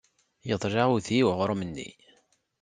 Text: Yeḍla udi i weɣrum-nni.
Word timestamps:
Yeḍla 0.49 0.83
udi 0.95 1.15
i 1.21 1.25
weɣrum-nni. 1.27 1.89